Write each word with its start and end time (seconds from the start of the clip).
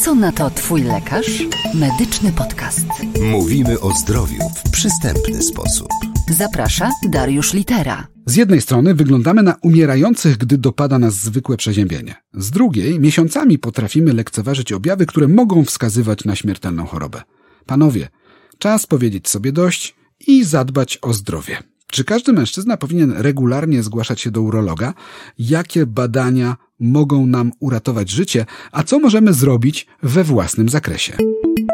Co 0.00 0.14
na 0.14 0.32
to 0.32 0.50
Twój 0.50 0.82
lekarz? 0.82 1.42
Medyczny 1.74 2.32
podcast. 2.32 2.86
Mówimy 3.30 3.80
o 3.80 3.92
zdrowiu 3.92 4.38
w 4.64 4.70
przystępny 4.70 5.42
sposób. 5.42 5.88
Zaprasza 6.30 6.90
Dariusz 7.08 7.52
Litera. 7.52 8.06
Z 8.26 8.36
jednej 8.36 8.60
strony 8.60 8.94
wyglądamy 8.94 9.42
na 9.42 9.56
umierających, 9.62 10.36
gdy 10.36 10.58
dopada 10.58 10.98
nas 10.98 11.14
zwykłe 11.14 11.56
przeziębienie. 11.56 12.14
Z 12.34 12.50
drugiej, 12.50 13.00
miesiącami 13.00 13.58
potrafimy 13.58 14.12
lekceważyć 14.12 14.72
objawy, 14.72 15.06
które 15.06 15.28
mogą 15.28 15.64
wskazywać 15.64 16.24
na 16.24 16.36
śmiertelną 16.36 16.86
chorobę. 16.86 17.22
Panowie, 17.66 18.08
czas 18.58 18.86
powiedzieć 18.86 19.28
sobie 19.28 19.52
dość 19.52 19.94
i 20.26 20.44
zadbać 20.44 20.98
o 21.02 21.12
zdrowie. 21.12 21.62
Czy 21.86 22.04
każdy 22.04 22.32
mężczyzna 22.32 22.76
powinien 22.76 23.12
regularnie 23.12 23.82
zgłaszać 23.82 24.20
się 24.20 24.30
do 24.30 24.42
urologa? 24.42 24.94
Jakie 25.38 25.86
badania 25.86 26.56
mogą 26.80 27.26
nam 27.26 27.52
uratować 27.60 28.10
życie, 28.10 28.46
a 28.72 28.82
co 28.82 28.98
możemy 28.98 29.32
zrobić 29.32 29.86
we 30.02 30.24
własnym 30.24 30.68
zakresie? 30.68 31.16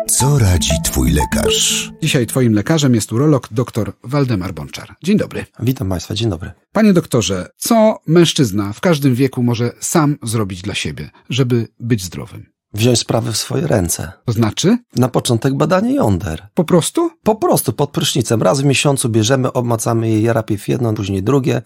Co 0.07 0.39
radzi 0.39 0.71
twój 0.85 1.13
lekarz? 1.13 1.91
Dzisiaj 2.03 2.27
twoim 2.27 2.53
lekarzem 2.53 2.95
jest 2.95 3.13
urolog 3.13 3.49
dr 3.51 3.93
Waldemar 4.05 4.55
Bączar. 4.55 4.95
Dzień 5.03 5.19
dobry. 5.19 5.47
Witam 5.61 5.89
Państwa, 5.89 6.15
dzień 6.15 6.31
dobry. 6.31 6.53
Panie 6.73 6.93
doktorze, 6.93 7.49
co 7.57 7.99
mężczyzna 8.07 8.73
w 8.73 8.81
każdym 8.81 9.15
wieku 9.15 9.43
może 9.43 9.73
sam 9.81 10.17
zrobić 10.23 10.63
dla 10.63 10.75
siebie, 10.75 11.11
żeby 11.31 11.69
być 11.81 12.05
zdrowym? 12.05 12.47
Wziąć 12.75 12.99
sprawy 12.99 13.33
w 13.33 13.37
swoje 13.37 13.67
ręce. 13.67 14.13
To 14.25 14.33
znaczy? 14.33 14.79
Na 14.97 15.09
początek 15.09 15.55
badanie 15.55 15.95
jąder. 15.95 16.49
Po 16.55 16.65
prostu? 16.65 17.11
Po 17.23 17.35
prostu 17.35 17.73
pod 17.73 17.91
prysznicem. 17.91 18.43
Raz 18.43 18.61
w 18.61 18.65
miesiącu 18.65 19.09
bierzemy, 19.09 19.53
obmacamy 19.53 20.11
je 20.11 20.21
jarapiew 20.21 20.69
jedno, 20.69 20.93
później 20.93 21.23
drugie. 21.23 21.63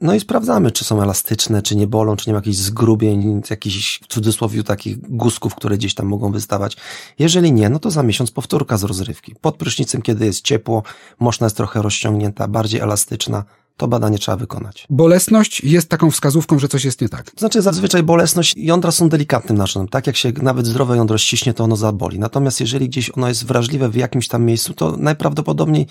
No 0.00 0.14
i 0.14 0.20
sprawdzamy, 0.20 0.70
czy 0.70 0.84
są 0.84 1.02
elastyczne, 1.02 1.62
czy 1.62 1.76
nie 1.76 1.86
bolą, 1.86 2.16
czy 2.16 2.30
nie 2.30 2.32
ma 2.32 2.38
jakichś 2.38 2.56
zgrubień, 2.56 3.42
jakichś 3.50 4.00
w 4.02 4.06
cudzysłowie 4.06 4.64
takich 4.64 5.16
guzków, 5.16 5.54
które 5.54 5.76
gdzieś 5.78 5.94
tam 5.94 6.06
mogą 6.06 6.32
wystawać. 6.32 6.76
Jeżeli 7.18 7.52
nie, 7.52 7.68
no 7.68 7.78
to 7.78 7.90
za 7.90 8.02
miesiąc 8.02 8.30
powtórka 8.30 8.76
z 8.76 8.84
rozrywki. 8.84 9.34
Pod 9.40 9.56
prysznicem, 9.56 10.02
kiedy 10.02 10.26
jest 10.26 10.44
ciepło, 10.44 10.82
moszna 11.18 11.46
jest 11.46 11.56
trochę 11.56 11.82
rozciągnięta, 11.82 12.48
bardziej 12.48 12.80
elastyczna, 12.80 13.44
to 13.80 13.88
badanie 13.88 14.18
trzeba 14.18 14.36
wykonać. 14.36 14.86
Bolesność 14.90 15.64
jest 15.64 15.88
taką 15.88 16.10
wskazówką, 16.10 16.58
że 16.58 16.68
coś 16.68 16.84
jest 16.84 17.00
nie 17.00 17.08
tak. 17.08 17.30
To 17.30 17.40
znaczy 17.40 17.62
zazwyczaj 17.62 18.02
bolesność, 18.02 18.54
jądra 18.56 18.90
są 18.90 19.08
delikatnym 19.08 19.58
narządem. 19.58 19.88
Tak 19.88 20.06
jak 20.06 20.16
się 20.16 20.32
nawet 20.42 20.66
zdrowe 20.66 20.96
jądro 20.96 21.18
ściśnie, 21.18 21.54
to 21.54 21.64
ono 21.64 21.76
zaboli. 21.76 22.18
Natomiast 22.18 22.60
jeżeli 22.60 22.88
gdzieś 22.88 23.10
ono 23.16 23.28
jest 23.28 23.46
wrażliwe 23.46 23.88
w 23.88 23.94
jakimś 23.94 24.28
tam 24.28 24.44
miejscu, 24.44 24.74
to 24.74 24.96
najprawdopodobniej 24.96 25.86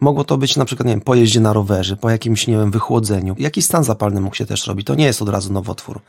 mogło 0.00 0.24
to 0.24 0.38
być 0.38 0.56
na 0.56 0.64
przykład, 0.64 0.86
nie 0.86 0.92
wiem, 0.92 1.00
po 1.00 1.14
jeździe 1.14 1.40
na 1.40 1.52
rowerze, 1.52 1.96
po 1.96 2.10
jakimś, 2.10 2.46
nie 2.46 2.56
wiem, 2.56 2.70
wychłodzeniu. 2.70 3.34
Jakiś 3.38 3.64
stan 3.64 3.84
zapalny 3.84 4.20
mógł 4.20 4.36
się 4.36 4.46
też 4.46 4.66
robić. 4.66 4.86
To 4.86 4.94
nie 4.94 5.04
jest 5.04 5.22
od 5.22 5.28
razu 5.28 5.52
nowotwór. 5.52 6.00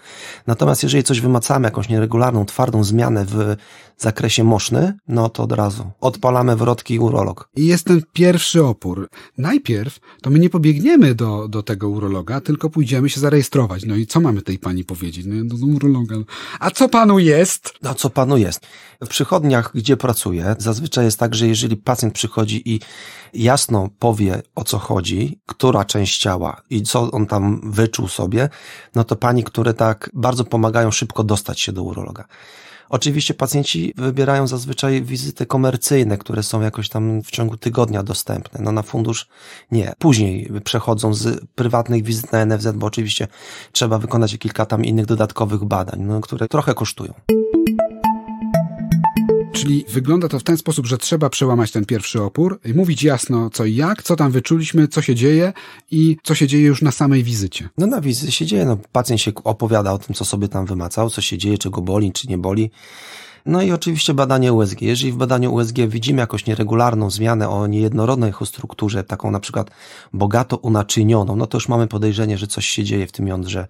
Natomiast 0.48 0.84
jeżeli 0.84 1.04
coś 1.04 1.22
wymacamy, 1.22 1.68
jakąś 1.68 1.90
nieregularną, 1.90 2.46
twardą 2.46 2.84
zmianę 2.84 3.26
w 3.26 3.56
zakresie 3.98 4.44
moszny, 4.44 4.94
no 5.08 5.30
to 5.30 5.44
od 5.44 5.52
razu 5.52 5.92
odpalamy 6.02 6.56
wrotki 6.56 6.94
i 6.94 7.00
urolog. 7.00 7.50
I 7.56 7.66
jest 7.66 7.86
ten 7.86 8.02
pierwszy 8.14 8.66
opór. 8.66 9.10
Najpierw 9.38 10.00
to 10.22 10.30
my 10.30 10.40
nie 10.40 10.50
pobiegniemy 10.50 11.16
do, 11.20 11.48
do 11.48 11.64
tego 11.64 11.90
urologa, 11.90 12.42
tylko 12.42 12.70
pójdziemy 12.70 13.10
się 13.10 13.20
zarejestrować. 13.20 13.86
No 13.86 13.96
i 13.96 14.08
co 14.08 14.20
mamy 14.20 14.42
tej 14.42 14.60
pani 14.60 14.84
powiedzieć? 14.86 15.26
No 15.26 15.58
do 15.58 15.66
urologa. 15.66 16.16
A 16.60 16.72
co 16.72 16.90
panu 16.90 17.20
jest? 17.20 17.74
A 17.84 17.94
co 17.94 18.10
panu 18.10 18.38
jest? 18.38 18.68
W 19.02 19.08
przychodniach, 19.08 19.72
gdzie 19.76 19.98
pracuję, 19.98 20.56
zazwyczaj 20.58 21.06
jest 21.06 21.20
tak, 21.20 21.36
że 21.36 21.48
jeżeli 21.48 21.78
pacjent 21.78 22.14
przychodzi 22.14 22.74
i 22.74 22.80
jasno 23.34 23.90
powie 24.00 24.42
o 24.56 24.64
co 24.64 24.78
chodzi, 24.80 25.40
która 25.46 25.86
część 25.86 26.18
ciała 26.18 26.62
i 26.70 26.84
co 26.84 27.12
on 27.12 27.26
tam 27.26 27.72
wyczuł 27.72 28.08
sobie, 28.08 28.50
no 28.96 29.04
to 29.04 29.16
pani, 29.16 29.44
które 29.44 29.74
tak 29.74 30.10
bardzo 30.14 30.44
pomagają 30.44 30.92
szybko 30.92 31.24
dostać 31.24 31.60
się 31.62 31.72
do 31.72 31.84
urologa. 31.84 32.26
Oczywiście 32.90 33.34
pacjenci 33.34 33.94
wybierają 33.98 34.48
zazwyczaj 34.48 35.02
wizyty 35.02 35.46
komercyjne, 35.46 36.18
które 36.18 36.44
są 36.44 36.62
jakoś 36.62 36.90
tam 36.90 37.24
w 37.24 37.32
ciągu 37.32 37.58
tygodnia 37.58 38.04
dostępne. 38.04 38.60
No 38.64 38.72
na 38.72 38.82
fundusz 38.82 39.28
nie. 39.72 39.94
Później 40.00 40.52
przechodzą 40.64 41.14
z 41.14 41.46
prywatnych 41.56 42.04
wizyt 42.04 42.32
na 42.32 42.46
NFZ, 42.46 42.68
bo 42.76 42.88
oczywiście 42.88 43.28
trzeba 43.72 43.98
wykonać 43.98 44.38
kilka 44.38 44.66
tam 44.66 44.86
innych 44.86 45.06
dodatkowych 45.06 45.64
badań, 45.64 46.02
no, 46.02 46.22
które 46.22 46.48
trochę 46.48 46.74
kosztują. 46.74 47.14
Czyli 49.60 49.86
wygląda 49.90 50.28
to 50.28 50.40
w 50.40 50.44
ten 50.44 50.58
sposób, 50.58 50.86
że 50.86 50.98
trzeba 50.98 51.30
przełamać 51.30 51.72
ten 51.72 51.86
pierwszy 51.86 52.24
opór 52.24 52.60
mówić 52.76 53.04
jasno 53.04 53.50
co 53.50 53.66
i 53.66 53.76
jak, 53.76 54.04
co 54.04 54.16
tam 54.16 54.32
wyczuliśmy, 54.32 54.88
co 54.88 55.02
się 55.02 55.16
dzieje 55.16 55.54
i 55.92 56.18
co 56.24 56.36
się 56.36 56.48
dzieje 56.48 56.66
już 56.66 56.82
na 56.82 56.92
samej 56.92 57.24
wizycie. 57.24 57.70
No 57.78 57.88
na 57.88 58.02
wizycie 58.02 58.32
się 58.32 58.46
dzieje, 58.46 58.66
no 58.66 58.78
pacjent 58.92 59.22
się 59.22 59.32
opowiada 59.44 59.94
o 59.94 59.98
tym, 59.98 60.16
co 60.16 60.26
sobie 60.26 60.48
tam 60.48 60.66
wymacał, 60.66 61.10
co 61.10 61.22
się 61.22 61.38
dzieje, 61.38 61.58
czy 61.58 61.70
go 61.70 61.82
boli, 61.82 62.12
czy 62.12 62.28
nie 62.28 62.38
boli. 62.38 62.72
No 63.46 63.62
i 63.62 63.72
oczywiście 63.72 64.14
badanie 64.14 64.54
USG. 64.54 64.82
Jeżeli 64.82 65.12
w 65.12 65.16
badaniu 65.16 65.54
USG 65.54 65.78
widzimy 65.88 66.20
jakąś 66.20 66.46
nieregularną 66.46 67.10
zmianę 67.10 67.50
o 67.50 67.68
niejednorodnej 67.68 68.34
strukturze, 68.46 69.04
taką 69.04 69.32
na 69.32 69.40
przykład 69.40 69.72
bogato 70.14 70.58
unaczynioną, 70.58 71.36
no 71.36 71.48
to 71.48 71.58
już 71.58 71.70
mamy 71.70 71.88
podejrzenie, 71.88 72.38
że 72.38 72.48
coś 72.48 72.66
się 72.66 72.84
dzieje 72.84 73.08
w 73.08 73.12
tym 73.12 73.28
jądrze 73.28 73.68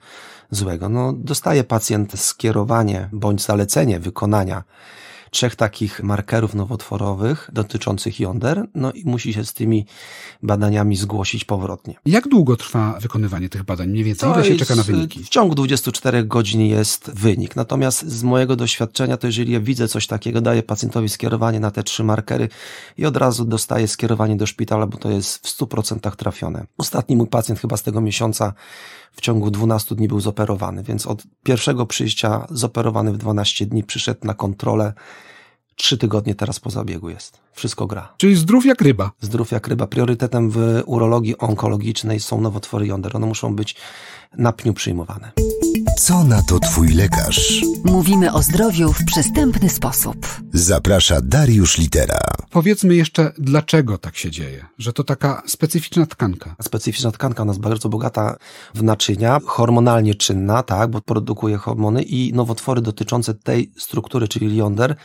złego. 0.51 0.89
No 0.89 1.13
dostaje 1.13 1.63
pacjent 1.63 2.19
skierowanie 2.19 3.09
bądź 3.13 3.41
zalecenie 3.41 3.99
wykonania 3.99 4.63
trzech 5.29 5.55
takich 5.55 6.03
markerów 6.03 6.55
nowotworowych 6.55 7.49
dotyczących 7.53 8.19
jąder, 8.19 8.67
no 8.75 8.91
i 8.91 9.05
musi 9.05 9.33
się 9.33 9.45
z 9.45 9.53
tymi 9.53 9.85
badaniami 10.43 10.95
zgłosić 10.95 11.45
powrotnie. 11.45 11.95
Jak 12.05 12.27
długo 12.27 12.55
trwa 12.55 12.99
wykonywanie 12.99 13.49
tych 13.49 13.63
badań? 13.63 13.89
Mniej 13.89 14.03
więcej 14.03 14.29
ile 14.31 14.45
się 14.45 14.55
czeka 14.55 14.75
na 14.75 14.83
wyniki? 14.83 15.23
W 15.23 15.29
ciągu 15.29 15.55
24 15.55 16.23
godzin 16.23 16.61
jest 16.61 17.11
wynik. 17.13 17.55
Natomiast 17.55 18.07
z 18.07 18.23
mojego 18.23 18.55
doświadczenia, 18.55 19.17
to 19.17 19.27
jeżeli 19.27 19.53
ja 19.53 19.59
widzę 19.59 19.87
coś 19.87 20.07
takiego, 20.07 20.41
daję 20.41 20.63
pacjentowi 20.63 21.09
skierowanie 21.09 21.59
na 21.59 21.71
te 21.71 21.83
trzy 21.83 22.03
markery 22.03 22.49
i 22.97 23.05
od 23.05 23.17
razu 23.17 23.45
dostaję 23.45 23.87
skierowanie 23.87 24.35
do 24.35 24.45
szpitala, 24.45 24.87
bo 24.87 24.97
to 24.97 25.11
jest 25.11 25.47
w 25.47 25.59
100% 25.59 26.15
trafione. 26.15 26.65
Ostatni 26.77 27.15
mój 27.15 27.27
pacjent 27.27 27.59
chyba 27.59 27.77
z 27.77 27.83
tego 27.83 28.01
miesiąca 28.01 28.53
w 29.11 29.21
ciągu 29.21 29.51
12 29.51 29.95
dni 29.95 30.07
był 30.07 30.19
zoperowany, 30.19 30.83
więc 30.83 31.07
od 31.07 31.23
pierwszego 31.43 31.85
przyjścia 31.85 32.47
zoperowany 32.49 33.13
w 33.13 33.17
12 33.17 33.65
dni 33.65 33.83
przyszedł 33.83 34.19
na 34.23 34.33
kontrolę. 34.33 34.93
Trzy 35.75 35.97
tygodnie 35.97 36.35
teraz 36.35 36.59
po 36.59 36.69
zabiegu 36.69 37.09
jest. 37.09 37.39
Wszystko 37.53 37.87
gra. 37.87 38.13
Czyli 38.17 38.35
zdrów 38.35 38.65
jak 38.65 38.81
ryba. 38.81 39.11
Zdrów 39.21 39.51
jak 39.51 39.67
ryba. 39.67 39.87
Priorytetem 39.87 40.49
w 40.49 40.83
urologii 40.85 41.37
onkologicznej 41.37 42.19
są 42.19 42.41
nowotwory 42.41 42.87
jąder. 42.87 43.15
One 43.15 43.27
muszą 43.27 43.55
być 43.55 43.75
na 44.37 44.53
pniu 44.53 44.73
przyjmowane. 44.73 45.31
Co 45.99 46.23
na 46.23 46.41
to 46.41 46.59
twój 46.59 46.87
lekarz? 46.87 47.61
Mówimy 47.85 48.33
o 48.33 48.43
zdrowiu 48.43 48.93
w 48.93 49.05
przystępny 49.05 49.69
sposób. 49.69 50.27
Zaprasza 50.53 51.21
Dariusz 51.21 51.77
Litera. 51.77 52.19
Powiedzmy 52.49 52.95
jeszcze, 52.95 53.31
dlaczego 53.37 53.97
tak 53.97 54.17
się 54.17 54.31
dzieje, 54.31 54.65
że 54.77 54.93
to 54.93 55.03
taka 55.03 55.43
specyficzna 55.47 56.05
tkanka. 56.05 56.55
Specyficzna 56.61 57.11
tkanka 57.11 57.43
u 57.43 57.45
nas 57.45 57.57
bardzo 57.57 57.89
bogata 57.89 58.37
w 58.75 58.83
naczynia, 58.83 59.39
hormonalnie 59.45 60.15
czynna, 60.15 60.63
tak, 60.63 60.91
bo 60.91 61.01
produkuje 61.01 61.57
hormony 61.57 62.03
i 62.03 62.33
nowotwory 62.33 62.81
dotyczące 62.81 63.33
tej 63.33 63.71
struktury, 63.77 64.27
czyli 64.27 64.57
jąder, 64.57 64.95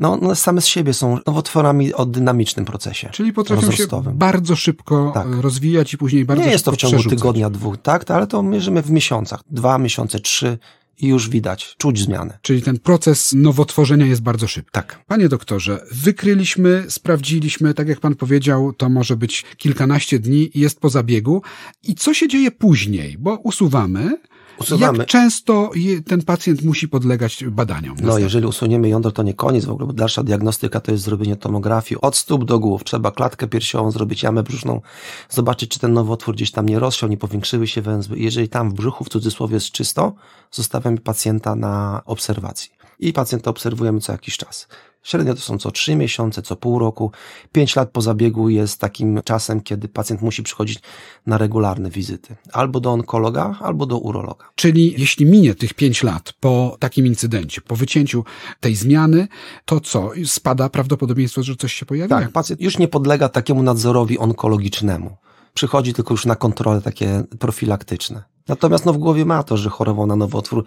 no, 0.00 0.12
one 0.12 0.36
same 0.36 0.60
z 0.60 0.66
siebie 0.66 0.94
są 0.94 1.18
nowotworami 1.26 1.94
o 1.94 2.06
dynamicznym 2.06 2.64
procesie. 2.64 3.08
Czyli 3.12 3.32
potrafią 3.32 3.70
się 3.70 3.86
bardzo 4.14 4.56
szybko 4.56 5.10
tak. 5.14 5.26
rozwijać 5.40 5.94
i 5.94 5.98
później 5.98 6.24
bardzo 6.24 6.44
Nie 6.44 6.50
jest 6.50 6.64
to 6.64 6.72
w 6.72 6.76
ciągu 6.76 6.96
przerzucać. 6.96 7.18
tygodnia, 7.18 7.50
dwóch, 7.50 7.76
tak, 7.82 8.10
ale 8.10 8.26
to 8.26 8.42
mierzymy 8.42 8.82
w 8.82 8.90
miesiącach. 8.90 9.40
Dwa 9.50 9.78
miesiące, 9.78 10.20
trzy 10.20 10.58
i 11.00 11.06
już 11.06 11.28
widać, 11.28 11.74
czuć 11.78 12.00
zmianę. 12.00 12.38
Czyli 12.42 12.62
ten 12.62 12.78
proces 12.78 13.32
nowotworzenia 13.32 14.06
jest 14.06 14.22
bardzo 14.22 14.46
szybki. 14.46 14.70
Tak. 14.72 15.04
Panie 15.06 15.28
doktorze, 15.28 15.84
wykryliśmy, 15.92 16.84
sprawdziliśmy, 16.88 17.74
tak 17.74 17.88
jak 17.88 18.00
pan 18.00 18.14
powiedział, 18.14 18.72
to 18.72 18.88
może 18.88 19.16
być 19.16 19.44
kilkanaście 19.56 20.18
dni 20.18 20.50
i 20.54 20.60
jest 20.60 20.80
po 20.80 20.88
zabiegu. 20.88 21.42
I 21.82 21.94
co 21.94 22.14
się 22.14 22.28
dzieje 22.28 22.50
później? 22.50 23.16
Bo 23.18 23.36
usuwamy, 23.36 24.20
Usuwamy. 24.60 24.98
Jak 24.98 25.06
często 25.06 25.70
ten 26.06 26.22
pacjent 26.22 26.62
musi 26.62 26.88
podlegać 26.88 27.44
badaniom? 27.44 27.96
No, 28.02 28.18
jeżeli 28.18 28.46
usuniemy 28.46 28.88
jądro, 28.88 29.10
to 29.10 29.22
nie 29.22 29.34
koniec 29.34 29.64
w 29.64 29.70
ogóle, 29.70 29.86
bo 29.86 29.92
dalsza 29.92 30.22
diagnostyka 30.22 30.80
to 30.80 30.92
jest 30.92 31.04
zrobienie 31.04 31.36
tomografii 31.36 32.00
od 32.00 32.16
stóp 32.16 32.44
do 32.44 32.58
głów. 32.58 32.84
Trzeba 32.84 33.10
klatkę 33.10 33.48
piersiową 33.48 33.90
zrobić, 33.90 34.22
jamę 34.22 34.42
brzuszną, 34.42 34.80
zobaczyć, 35.28 35.70
czy 35.70 35.78
ten 35.78 35.92
nowotwór 35.92 36.34
gdzieś 36.34 36.50
tam 36.50 36.68
nie 36.68 36.78
rozsiał, 36.78 37.08
nie 37.08 37.16
powiększyły 37.16 37.66
się 37.66 37.82
węzły. 37.82 38.18
Jeżeli 38.18 38.48
tam 38.48 38.70
w 38.70 38.74
brzuchu, 38.74 39.04
w 39.04 39.08
cudzysłowie 39.08 39.54
jest 39.54 39.70
czysto, 39.70 40.12
zostawiamy 40.50 40.98
pacjenta 40.98 41.54
na 41.54 42.02
obserwacji. 42.04 42.70
I 42.98 43.12
pacjenta 43.12 43.50
obserwujemy 43.50 44.00
co 44.00 44.12
jakiś 44.12 44.36
czas. 44.36 44.68
Średnio 45.02 45.34
to 45.34 45.40
są 45.40 45.58
co 45.58 45.70
3 45.70 45.96
miesiące, 45.96 46.42
co 46.42 46.56
pół 46.56 46.78
roku. 46.78 47.12
5 47.52 47.76
lat 47.76 47.90
po 47.90 48.02
zabiegu 48.02 48.48
jest 48.48 48.80
takim 48.80 49.20
czasem, 49.24 49.60
kiedy 49.60 49.88
pacjent 49.88 50.22
musi 50.22 50.42
przychodzić 50.42 50.80
na 51.26 51.38
regularne 51.38 51.90
wizyty. 51.90 52.36
Albo 52.52 52.80
do 52.80 52.90
onkologa, 52.90 53.58
albo 53.60 53.86
do 53.86 53.98
urologa. 53.98 54.44
Czyli 54.54 54.94
jeśli 54.98 55.26
minie 55.26 55.54
tych 55.54 55.74
5 55.74 56.02
lat 56.02 56.32
po 56.40 56.76
takim 56.80 57.06
incydencie, 57.06 57.60
po 57.60 57.76
wycięciu 57.76 58.24
tej 58.60 58.74
zmiany, 58.74 59.28
to 59.64 59.80
co? 59.80 60.10
Spada 60.24 60.68
prawdopodobieństwo, 60.68 61.42
że 61.42 61.56
coś 61.56 61.72
się 61.72 61.86
pojawi? 61.86 62.10
Tak, 62.10 62.32
pacjent 62.32 62.60
już 62.60 62.78
nie 62.78 62.88
podlega 62.88 63.28
takiemu 63.28 63.62
nadzorowi 63.62 64.18
onkologicznemu. 64.18 65.16
Przychodzi 65.54 65.94
tylko 65.94 66.14
już 66.14 66.26
na 66.26 66.36
kontrole 66.36 66.82
takie 66.82 67.22
profilaktyczne. 67.38 68.22
Natomiast 68.50 68.86
no, 68.86 68.92
w 68.92 68.98
głowie 68.98 69.24
ma 69.24 69.42
to, 69.42 69.56
że 69.56 69.70
chorował 69.70 70.06
na 70.06 70.16
nowotwór 70.16 70.64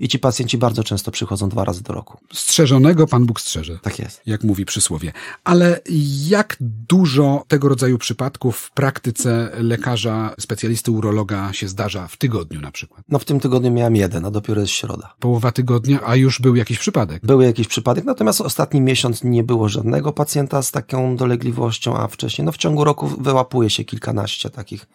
i 0.00 0.08
ci 0.08 0.18
pacjenci 0.18 0.58
bardzo 0.58 0.84
często 0.84 1.10
przychodzą 1.10 1.48
dwa 1.48 1.64
razy 1.64 1.82
do 1.82 1.92
roku. 1.92 2.18
Strzeżonego 2.32 3.06
Pan 3.06 3.26
Bóg 3.26 3.40
strzeże. 3.40 3.78
Tak 3.82 3.98
jest. 3.98 4.22
Jak 4.26 4.44
mówi 4.44 4.64
przysłowie. 4.64 5.12
Ale 5.44 5.80
jak 6.28 6.56
dużo 6.60 7.44
tego 7.48 7.68
rodzaju 7.68 7.98
przypadków 7.98 8.56
w 8.58 8.70
praktyce 8.70 9.50
lekarza, 9.58 10.34
specjalisty 10.40 10.90
urologa 10.90 11.52
się 11.52 11.68
zdarza 11.68 12.08
w 12.08 12.16
tygodniu 12.16 12.60
na 12.60 12.70
przykład? 12.70 13.02
No 13.08 13.18
w 13.18 13.24
tym 13.24 13.40
tygodniu 13.40 13.72
miałem 13.72 13.96
jeden, 13.96 14.24
a 14.24 14.30
dopiero 14.30 14.60
jest 14.60 14.72
środa. 14.72 15.14
Połowa 15.20 15.52
tygodnia, 15.52 16.00
a 16.04 16.16
już 16.16 16.40
był 16.40 16.56
jakiś 16.56 16.78
przypadek. 16.78 17.26
Był 17.26 17.40
jakiś 17.40 17.68
przypadek, 17.68 18.04
natomiast 18.04 18.40
ostatni 18.40 18.80
miesiąc 18.80 19.24
nie 19.24 19.44
było 19.44 19.68
żadnego 19.68 20.12
pacjenta 20.12 20.62
z 20.62 20.70
taką 20.70 21.16
dolegliwością, 21.16 21.96
a 21.96 22.08
wcześniej, 22.08 22.46
no 22.46 22.52
w 22.52 22.56
ciągu 22.56 22.84
roku 22.84 23.06
wyłapuje 23.06 23.70
się 23.70 23.84
kilkanaście 23.84 24.50
takich 24.50 24.86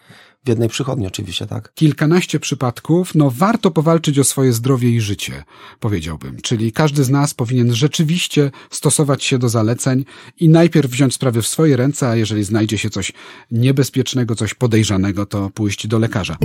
w 0.45 0.49
jednej 0.49 0.69
przychodni 0.69 1.07
oczywiście, 1.07 1.47
tak? 1.47 1.73
Kilkanaście 1.73 2.39
przypadków, 2.39 3.15
no 3.15 3.31
warto 3.31 3.71
powalczyć 3.71 4.19
o 4.19 4.23
swoje 4.23 4.53
zdrowie 4.53 4.89
i 4.89 5.01
życie, 5.01 5.43
powiedziałbym. 5.79 6.38
Czyli 6.41 6.71
każdy 6.71 7.03
z 7.03 7.09
nas 7.09 7.33
powinien 7.33 7.73
rzeczywiście 7.73 8.51
stosować 8.69 9.23
się 9.23 9.38
do 9.38 9.49
zaleceń 9.49 10.05
i 10.39 10.49
najpierw 10.49 10.91
wziąć 10.91 11.13
sprawy 11.13 11.41
w 11.41 11.47
swoje 11.47 11.77
ręce, 11.77 12.09
a 12.09 12.15
jeżeli 12.15 12.43
znajdzie 12.43 12.77
się 12.77 12.89
coś 12.89 13.13
niebezpiecznego, 13.51 14.35
coś 14.35 14.53
podejrzanego, 14.53 15.25
to 15.25 15.49
pójść 15.49 15.88
do 15.88 15.99
lekarza. 15.99 16.38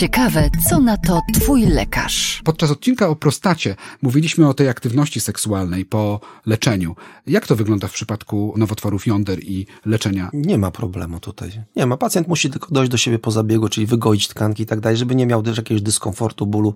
Ciekawe, 0.00 0.50
co 0.70 0.80
na 0.80 0.96
to 0.96 1.20
twój 1.34 1.66
lekarz. 1.66 2.42
Podczas 2.44 2.70
odcinka 2.70 3.08
o 3.08 3.16
prostacie 3.16 3.76
mówiliśmy 4.02 4.48
o 4.48 4.54
tej 4.54 4.68
aktywności 4.68 5.20
seksualnej 5.20 5.84
po 5.84 6.20
leczeniu. 6.46 6.96
Jak 7.26 7.46
to 7.46 7.56
wygląda 7.56 7.88
w 7.88 7.92
przypadku 7.92 8.54
nowotworów 8.56 9.06
jąder 9.06 9.38
i 9.42 9.66
leczenia? 9.86 10.30
Nie 10.32 10.58
ma 10.58 10.70
problemu 10.70 11.20
tutaj. 11.20 11.50
Nie 11.76 11.86
ma. 11.86 11.96
Pacjent 11.96 12.28
musi 12.28 12.50
tylko 12.50 12.68
dojść 12.70 12.90
do 12.90 12.96
siebie 12.96 13.18
po 13.18 13.30
zabiegu, 13.30 13.68
czyli 13.68 13.86
wygoić 13.86 14.28
tkanki 14.28 14.62
i 14.62 14.66
tak 14.66 14.80
dalej, 14.80 14.96
żeby 14.96 15.14
nie 15.14 15.26
miał 15.26 15.42
też 15.42 15.56
jakiegoś 15.56 15.82
dyskomfortu, 15.82 16.46
bólu 16.46 16.74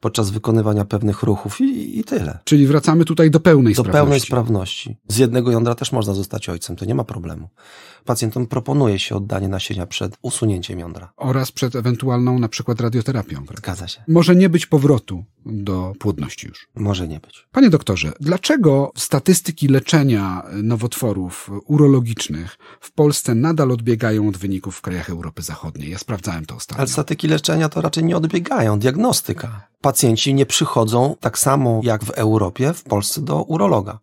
podczas 0.00 0.30
wykonywania 0.30 0.84
pewnych 0.84 1.22
ruchów 1.22 1.60
i, 1.60 1.98
i 1.98 2.04
tyle. 2.04 2.38
Czyli 2.44 2.66
wracamy 2.66 3.04
tutaj 3.04 3.30
do 3.30 3.40
pełnej 3.40 3.74
Do 3.74 3.82
sprawności. 3.82 4.04
pełnej 4.04 4.20
sprawności. 4.20 4.96
Z 5.08 5.16
jednego 5.16 5.50
jądra 5.50 5.74
też 5.74 5.92
można 5.92 6.14
zostać 6.14 6.48
ojcem, 6.48 6.76
to 6.76 6.84
nie 6.84 6.94
ma 6.94 7.04
problemu. 7.04 7.48
Pacjentom 8.04 8.46
proponuje 8.46 8.98
się 8.98 9.16
oddanie 9.16 9.48
nasienia 9.48 9.86
przed 9.86 10.16
usunięciem 10.22 10.78
jądra. 10.78 11.12
Oraz 11.16 11.52
przed 11.52 11.76
ewentualną 11.76 12.38
na 12.38 12.48
przykład 12.48 12.59
radioterapią. 12.68 13.36
prawda? 13.36 13.54
Zgadza 13.56 13.88
się. 13.88 14.04
Może 14.08 14.36
nie 14.36 14.48
być 14.48 14.66
powrotu 14.66 15.24
do 15.46 15.92
płodności 15.98 16.48
już. 16.48 16.68
Może 16.74 17.08
nie 17.08 17.20
być. 17.20 17.46
Panie 17.52 17.70
doktorze, 17.70 18.12
dlaczego 18.20 18.92
statystyki 18.96 19.68
leczenia 19.68 20.42
nowotworów 20.62 21.50
urologicznych 21.66 22.58
w 22.80 22.92
Polsce 22.92 23.34
nadal 23.34 23.72
odbiegają 23.72 24.28
od 24.28 24.36
wyników 24.36 24.76
w 24.76 24.80
krajach 24.80 25.10
Europy 25.10 25.42
Zachodniej? 25.42 25.90
Ja 25.90 25.98
sprawdzałem 25.98 26.46
to 26.46 26.56
ostatnio. 26.56 26.80
Ale 26.80 26.88
statyki 26.88 27.28
leczenia 27.28 27.68
to 27.68 27.80
raczej 27.80 28.04
nie 28.04 28.16
odbiegają. 28.16 28.78
Diagnostyka. 28.78 29.68
Pacjenci 29.80 30.34
nie 30.34 30.46
przychodzą 30.46 31.16
tak 31.20 31.38
samo 31.38 31.80
jak 31.84 32.04
w 32.04 32.10
Europie, 32.10 32.72
w 32.72 32.82
Polsce 32.82 33.20
do 33.20 33.42
urologa. 33.42 33.98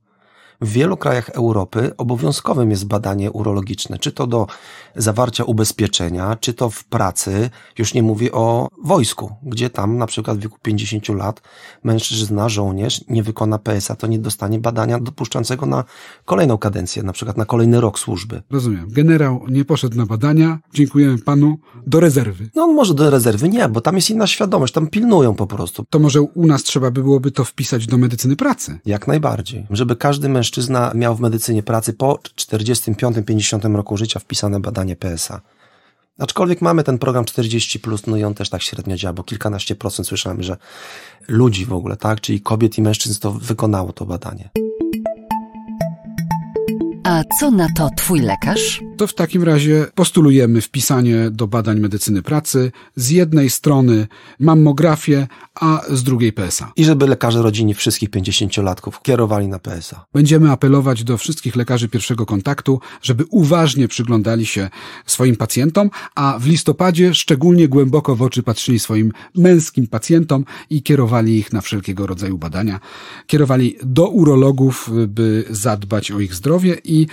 W 0.62 0.72
wielu 0.72 0.98
krajach 0.98 1.30
Europy 1.30 1.92
obowiązkowym 1.98 2.72
jest 2.72 2.86
badanie 2.86 3.32
urologiczne, 3.32 3.98
czy 3.98 4.12
to 4.12 4.28
do 4.28 4.48
zawarcia 4.96 5.44
ubezpieczenia, 5.44 6.38
czy 6.40 6.54
to 6.54 6.70
w 6.70 6.84
pracy, 6.84 7.50
już 7.78 7.94
nie 7.94 8.04
mówię 8.04 8.32
o 8.32 8.68
wojsku, 8.84 9.36
gdzie 9.44 9.70
tam 9.70 9.98
na 9.98 10.08
przykład 10.08 10.38
w 10.38 10.42
wieku 10.42 10.58
50 10.62 11.10
lat 11.10 11.42
mężczyzna, 11.84 12.50
żołnierz 12.50 13.04
nie 13.10 13.24
wykona 13.24 13.60
PSA, 13.60 13.96
to 13.96 14.08
nie 14.08 14.20
dostanie 14.20 14.60
badania 14.60 15.00
dopuszczającego 15.00 15.66
na 15.66 15.84
kolejną 16.26 16.58
kadencję, 16.58 17.04
na 17.04 17.14
przykład 17.14 17.38
na 17.38 17.46
kolejny 17.46 17.82
rok 17.82 18.00
służby. 18.00 18.42
Rozumiem. 18.52 18.88
Generał 18.90 19.46
nie 19.50 19.66
poszedł 19.66 19.98
na 19.98 20.06
badania. 20.06 20.60
Dziękujemy 20.74 21.18
panu. 21.18 21.58
Do 21.88 22.00
rezerwy. 22.00 22.50
No 22.56 22.64
on 22.64 22.76
może 22.76 22.94
do 22.94 23.10
rezerwy 23.10 23.50
nie, 23.50 23.70
bo 23.70 23.82
tam 23.82 23.96
jest 23.96 24.10
inna 24.10 24.28
świadomość, 24.28 24.74
tam 24.74 24.88
pilnują 24.88 25.36
po 25.36 25.48
prostu. 25.48 25.86
To 25.90 26.00
może 26.00 26.22
u 26.22 26.48
nas 26.48 26.64
trzeba 26.64 26.92
by 26.92 27.04
byłoby 27.04 27.32
to 27.32 27.44
wpisać 27.44 27.88
do 27.88 27.98
medycyny 27.98 28.36
pracy. 28.36 28.80
Jak 28.86 29.08
najbardziej. 29.08 29.68
Żeby 29.70 29.96
każdy 29.96 30.30
mężczyzna 30.30 30.47
miał 30.96 31.16
w 31.16 31.20
medycynie 31.20 31.64
pracy 31.64 31.94
po 31.94 32.14
45-50 32.14 33.76
roku 33.76 33.98
życia 33.98 34.20
wpisane 34.20 34.60
badanie 34.60 34.96
PSA. 34.96 35.42
Aczkolwiek 36.20 36.62
mamy 36.62 36.84
ten 36.84 36.98
program 36.98 37.26
40, 37.26 37.82
no 38.08 38.18
i 38.18 38.24
on 38.24 38.34
też 38.34 38.50
tak 38.50 38.62
średnio 38.62 38.96
działa, 38.96 39.14
bo 39.14 39.24
kilkanaście 39.24 39.76
procent 39.76 40.08
słyszałem, 40.08 40.44
że 40.44 40.58
ludzi 41.28 41.66
w 41.66 41.74
ogóle, 41.74 41.98
tak, 41.98 42.22
czyli 42.22 42.42
kobiet 42.42 42.78
i 42.78 42.82
mężczyzn 42.82 43.20
to 43.20 43.32
wykonało 43.32 43.94
to 43.94 44.06
badanie. 44.06 44.50
A 47.04 47.24
co 47.40 47.52
na 47.52 47.68
to 47.76 47.90
twój 47.98 48.20
lekarz? 48.20 48.82
To 48.98 49.08
w 49.08 49.14
takim 49.14 49.44
razie 49.44 49.86
postulujemy 49.96 50.62
wpisanie 50.62 51.30
do 51.32 51.48
badań 51.48 51.80
medycyny 51.80 52.22
pracy 52.22 52.72
z 52.96 53.10
jednej 53.10 53.50
strony 53.50 54.08
mammografię, 54.40 55.28
a 55.56 55.82
z 55.90 56.04
drugiej 56.04 56.34
PSA. 56.34 56.72
I 56.76 56.86
żeby 56.86 57.08
lekarze 57.08 57.42
rodzini 57.42 57.74
wszystkich 57.74 58.10
50-latków 58.10 59.02
kierowali 59.02 59.48
na 59.48 59.60
PSA. 59.60 60.06
Będziemy 60.14 60.52
apelować 60.52 61.04
do 61.04 61.18
wszystkich 61.18 61.56
lekarzy 61.56 61.90
pierwszego 61.90 62.26
kontaktu, 62.26 62.80
żeby 63.02 63.26
uważnie 63.30 63.88
przyglądali 63.88 64.46
się 64.46 64.70
swoim 65.06 65.36
pacjentom, 65.36 65.90
a 66.16 66.38
w 66.40 66.48
listopadzie 66.48 67.14
szczególnie 67.14 67.68
głęboko 67.68 68.16
w 68.16 68.22
oczy 68.22 68.44
patrzyli 68.44 68.80
swoim 68.80 69.12
męskim 69.36 69.88
pacjentom 69.88 70.46
i 70.70 70.84
kierowali 70.84 71.38
ich 71.38 71.54
na 71.54 71.62
wszelkiego 71.62 72.08
rodzaju 72.08 72.38
badania. 72.38 72.80
Kierowali 73.28 73.78
do 73.84 74.08
urologów, 74.10 74.90
by 75.08 75.44
zadbać 75.50 76.12
o 76.12 76.20
ich 76.20 76.34
zdrowie 76.34 76.78
i 76.84 77.08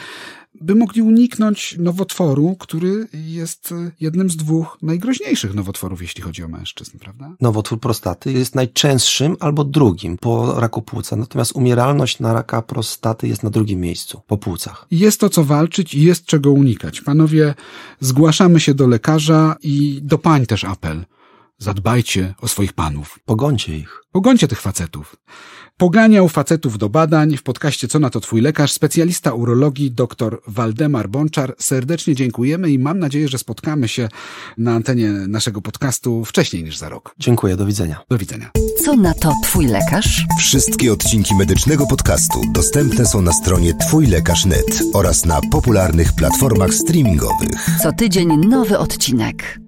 by 0.60 0.74
mogli 0.74 1.02
uniknąć 1.02 1.76
nowotworu, 1.78 2.56
który 2.58 3.08
jest 3.12 3.74
jednym 4.00 4.30
z 4.30 4.36
dwóch 4.36 4.78
najgroźniejszych 4.82 5.54
nowotworów, 5.54 6.02
jeśli 6.02 6.22
chodzi 6.22 6.42
o 6.42 6.48
mężczyzn, 6.48 6.98
prawda? 6.98 7.36
Nowotwór 7.40 7.80
prostaty 7.80 8.32
jest 8.32 8.54
najczęstszym 8.54 9.36
albo 9.40 9.64
drugim 9.64 10.18
po 10.18 10.60
raku 10.60 10.82
płuca, 10.82 11.16
natomiast 11.16 11.52
umieralność 11.52 12.20
na 12.20 12.32
raka 12.32 12.62
prostaty 12.62 13.28
jest 13.28 13.42
na 13.42 13.50
drugim 13.50 13.80
miejscu 13.80 14.20
po 14.26 14.36
płucach. 14.36 14.86
Jest 14.90 15.20
to 15.20 15.28
co 15.28 15.44
walczyć 15.44 15.94
i 15.94 16.02
jest 16.02 16.24
czego 16.24 16.50
unikać. 16.50 17.00
Panowie, 17.00 17.54
zgłaszamy 18.00 18.60
się 18.60 18.74
do 18.74 18.86
lekarza 18.86 19.56
i 19.62 20.00
do 20.02 20.18
pań 20.18 20.46
też 20.46 20.64
apel. 20.64 21.04
Zadbajcie 21.58 22.34
o 22.40 22.48
swoich 22.48 22.72
panów. 22.72 23.18
Pogońcie 23.24 23.78
ich. 23.78 24.00
Pogońcie 24.12 24.48
tych 24.48 24.60
facetów. 24.60 25.16
Poganiał 25.76 26.28
facetów 26.28 26.78
do 26.78 26.88
badań 26.88 27.36
w 27.36 27.42
podcaście 27.42 27.88
Co 27.88 27.98
na 27.98 28.10
to 28.10 28.20
twój 28.20 28.40
lekarz, 28.40 28.72
specjalista 28.72 29.32
urologii 29.32 29.90
dr 29.90 30.40
Waldemar 30.46 31.08
Bączar. 31.08 31.54
Serdecznie 31.58 32.14
dziękujemy 32.14 32.70
i 32.70 32.78
mam 32.78 32.98
nadzieję, 32.98 33.28
że 33.28 33.38
spotkamy 33.38 33.88
się 33.88 34.08
na 34.58 34.72
antenie 34.72 35.10
naszego 35.10 35.60
podcastu 35.60 36.24
wcześniej 36.24 36.64
niż 36.64 36.76
za 36.76 36.88
rok. 36.88 37.14
Dziękuję, 37.18 37.56
do 37.56 37.66
widzenia. 37.66 38.00
Do 38.10 38.18
widzenia. 38.18 38.50
Co 38.84 38.96
na 38.96 39.14
to 39.14 39.32
twój 39.42 39.66
lekarz? 39.66 40.24
Wszystkie 40.38 40.92
odcinki 40.92 41.34
medycznego 41.34 41.86
podcastu 41.86 42.40
dostępne 42.52 43.06
są 43.06 43.22
na 43.22 43.32
stronie 43.32 43.74
twójlekarz.net 43.74 44.82
oraz 44.92 45.24
na 45.24 45.40
popularnych 45.50 46.12
platformach 46.12 46.74
streamingowych. 46.74 47.80
Co 47.82 47.92
tydzień 47.92 48.28
nowy 48.36 48.78
odcinek. 48.78 49.63